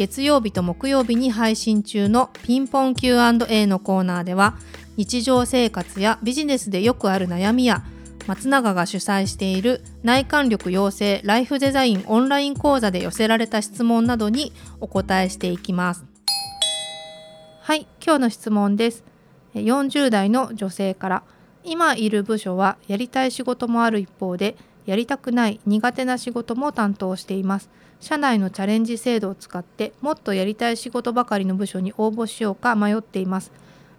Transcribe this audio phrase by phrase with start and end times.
[0.00, 4.56] 月曜日と木曜日に配信中のピンポン Q&A のコーナーでは
[4.96, 7.84] 日常生活やビジネスでよくある悩みや
[8.26, 16.06] 松永が主催している内観力養成ライフデザインオンライン講座で寄せられた質問などにお答えしていきます。
[17.60, 19.04] はい今日の質問です。
[19.52, 21.22] 40代の女性から
[21.62, 24.56] 今いる部署はやりたい仕事もある一方で
[24.90, 27.70] やりたくない苦手な仕事も担当しています。
[28.00, 33.52] 社内のチャレンジ制度を使ってもっとやりたい仕事ばかりの部署に応募しようか迷っています。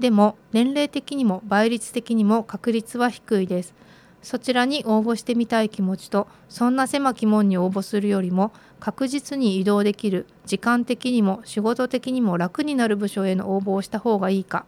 [0.00, 3.74] でも年齢的にも倍率的にも確率は低いです。
[4.22, 14.66] そちらに応募してみたい気持ちとそんな狭き門に応募するよりも確実に移動できる時間的にも仕事的にも楽になる部署への応募をした方がいいか。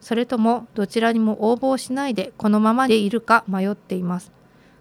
[0.00, 4.37] それともどちらにも応募しないでこのままでいるか迷っています。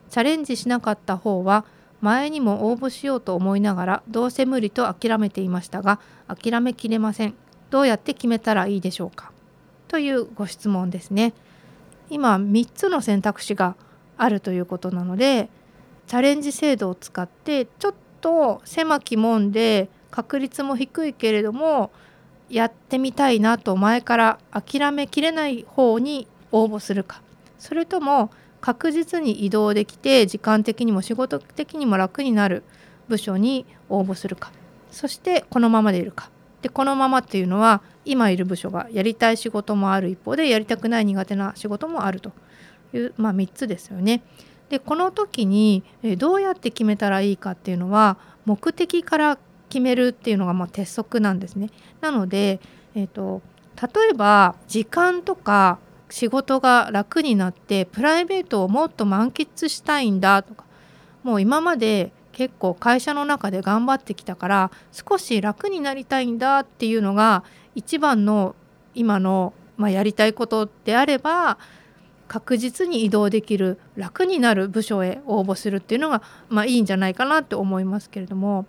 [0.10, 1.66] チャレンジしなかった方は
[2.02, 7.34] 前にも応募しようと思いながらどうせ無理と諦めていましたが諦めきれません。
[7.70, 9.32] どうやって決めたらいいでしょうか？
[9.88, 11.34] というご質問ですね。
[12.10, 13.76] 今3つの選択肢が
[14.18, 15.50] あるということなので
[16.08, 21.92] チャレンジ制度を使ってちょっと狭き門で確率も低いけれども
[22.50, 27.22] やってみたいなと前から諦めきれない方に応募するか。
[27.60, 32.64] それとも確実に移動できて時間的にも仕事的にも楽になる
[33.08, 34.52] 部署に応募するか
[34.92, 36.30] そしてこのままでいるか
[36.62, 42.32] でこのままっていうのは今いる部署がやりたい仕事もある一方でやりたくない苦手な仕事もあると
[42.94, 44.24] いう、まあ、3つですよね。
[44.70, 45.84] でこの時に
[46.18, 49.38] どうやって決めたらいいかっていうのは目的から
[49.70, 51.70] 決めるっていうのがまあ鉄則なんですね。
[52.02, 52.60] なので、
[52.96, 53.42] えーと
[53.78, 55.78] 例えば時間とか
[56.10, 60.66] 仕事が楽になってプライベートをもっと満喫したいんだとか。
[61.24, 67.44] もう今まで結構会社の中で頑張ってきたから少し楽になりたいんだっていうのが
[67.76, 68.56] 一番の
[68.96, 71.58] 今の、まあ、やりたいことであれば
[72.30, 78.66] 確実に移動できる楽になる部署へ応募するっていうのが、まあ、いいんじゃないかなって思いますけれども。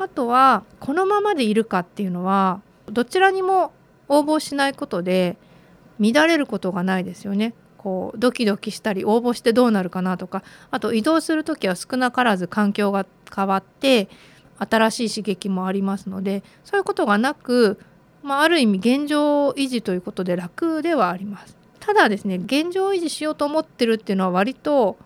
[0.00, 3.72] あとはこのままでいるかっていうのはどちらにも
[4.08, 5.36] 応募しないことで
[6.00, 7.54] 乱れることがないですよね。
[7.76, 14.10] こうドキドキしたり応募してどうなるかなとかあと移動する時は少なからず環境が変わって
[14.58, 17.80] 新しい刺激もありますのでそういうことがなく、
[18.22, 21.56] まあ、ある意味現状維持ということで楽ではあります。
[21.78, 24.98] ただですね現状維持しようと思ってるっていうのは割と、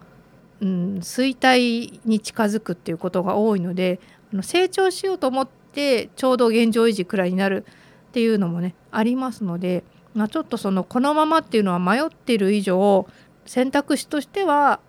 [0.60, 4.00] うん、衰退に近づくっていうことが多いので
[4.32, 7.64] あの成長しようと思ってちょうど現状維持くらいになる
[8.08, 13.06] っていうのもねありますのでまあ、ちょっとそのこのままっていうのは迷っている以上
[13.46, 14.80] 選択肢としては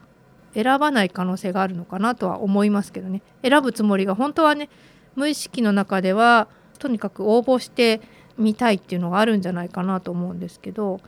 [0.54, 3.22] 選ばない可能性があるのかなとは思いますけどね。
[3.44, 4.70] 選ぶつもりが本当はね
[5.16, 6.48] 無意識の中では
[6.80, 8.02] とにかく応募して
[8.38, 11.02] みたいっていうのがあるんじゃないかなと思うんですけど。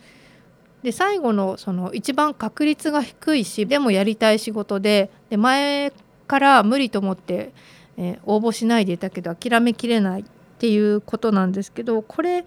[0.84, 5.91] で最後のその一番確率が低いしでもやりたい仕事でで前
[6.28, 7.51] から無理と思って、
[7.97, 10.23] えー、応募しないでいたけど諦めきれないっ
[10.59, 12.45] ていうことなんですけどこれ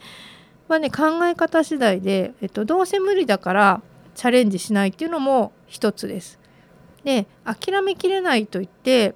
[0.72, 3.82] はね考え方次第で、えっと、どうせ無理だから
[4.14, 6.38] チャレンジしないっていうのも一つです。
[7.04, 9.14] で諦めきれないと言って、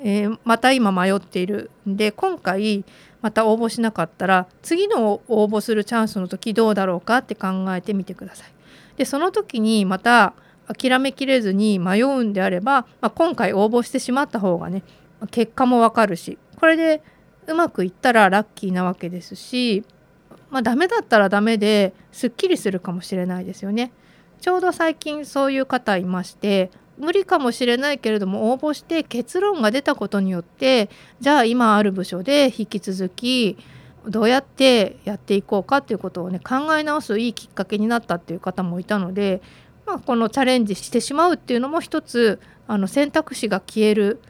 [0.00, 2.84] えー、また今迷っているんで今回
[3.20, 8.48] また応募しなかったら次の応募するチャンスの時どうだろうかって考えてみてください。
[8.96, 10.32] でその時にまた
[10.66, 14.82] 諦めきれずに迷うんであれば、まあ、今回応募してしまった方がね
[15.30, 17.02] 結果もわかるしこれで
[17.46, 19.84] うまくいったらラッキーなわけですし
[20.50, 23.92] まあ、ダメだったらダメですっきりするかもしれないですよね。
[24.40, 30.88] ちょうど最近そういう方いまして無理かもしれないけれども応募して結論が出たことによって
[31.20, 33.58] じゃあ今ある部署で引き続き
[34.06, 39.42] どうやってやっていこうかっていうことをね考え直すいいきっかけになったっていう方もいたので、
[39.86, 44.20] まあ、このチャレンジしてしまうっていうのも一つあの選択肢が消える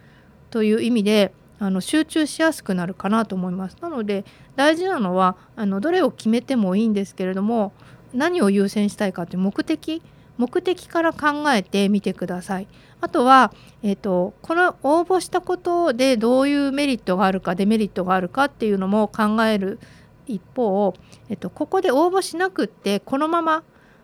[0.51, 3.77] という意味であの集中しやすくなるかなと思います。
[3.81, 4.25] なので
[4.57, 7.73] 大事なのはあのどれを決めてもいいんですけれども
[8.13, 10.03] 何を優先したいかという目的
[10.39, 12.69] 目的から考えてみてください。
[13.01, 19.79] あとは、えーと、この応募したことでどういうメリットがあるかデメリットがあるかっていうのも考える
[20.27, 20.95] 一方、
[21.29, 23.63] えっと、ここで応募しなくってこのまま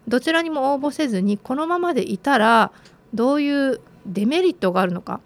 [0.08, 2.72] どちらにも応募せずにこのままでいたら
[3.14, 5.20] どういうデメリットがあるのか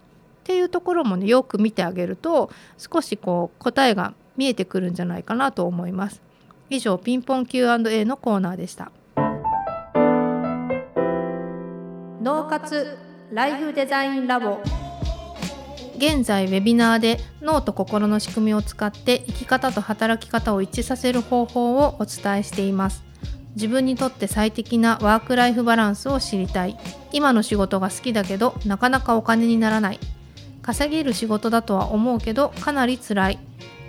[0.47, 6.23] っていうところもねよく見てあげると少しこう答えが見えてくるんじゃないかなと思います。
[6.71, 8.93] 以上ピンポン Q&A のコーナーでした。
[12.23, 12.97] 脳活
[13.33, 14.61] ライフデザインラボ
[15.97, 23.05] 現在ウェビナーで脳と心の仕組みを使って生き方と働き方を一致させる方法をお伝えしています
[23.55, 26.77] 自分にとって最適なワークライフバランスを知りたい
[27.13, 30.01] 今の仕事が好きだけどなかなかお金にならない
[30.67, 33.39] 稼げる仕事だとは思うけどかなり辛い。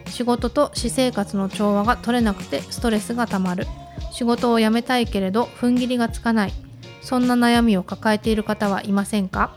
[0.09, 3.65] 仕事と私生活の調和が取れなくてストレスがたまる。
[4.11, 6.53] 仕事を辞めたいけれど踏ん切りがつかない。
[7.01, 9.55] そんな悩みを抱えている方はいませんか？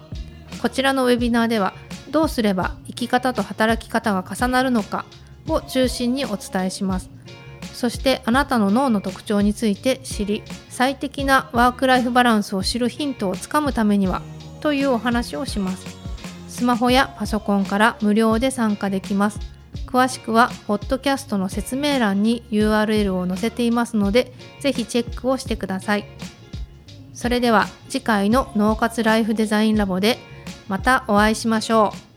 [0.62, 1.75] こちらのウェビナーでは
[2.11, 5.05] どうすれば生き方と働き方が重なるのか？
[5.46, 7.11] を中心にお伝えします。
[7.75, 14.22] そしてあなたの脳の特徴について知り最適なワークライフバランスを知るヒントをつかむためには
[14.61, 16.00] というお話をします。
[16.50, 19.41] スマホやパソコンから無料で参加できます。
[19.87, 26.05] 詳しくはポッドキャストの説明欄に URL を載せていますのでぜひチェックをしてください。
[27.14, 30.19] それでは次回の脳活ライフデザインラボで
[30.69, 32.10] またお会いしましょう。